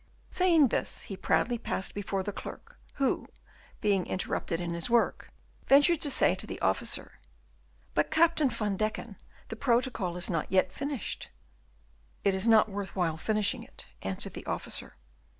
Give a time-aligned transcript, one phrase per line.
[0.31, 1.61] Saying this, he passed proudly
[1.93, 3.27] before the clerk, who,
[3.81, 5.29] being interrupted in his work,
[5.67, 7.19] ventured to say to the officer,
[7.93, 9.17] "But, Captain van Deken,
[9.49, 11.29] the protocol is not yet finished."
[12.23, 14.95] "It is not worth while finishing it," answered the officer.